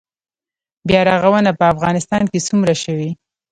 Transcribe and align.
بیا 0.87 1.01
رغونه 1.09 1.51
په 1.59 1.63
افغانستان 1.73 2.23
کې 2.31 2.45
څومره 2.47 2.73
شوې؟ 2.83 3.09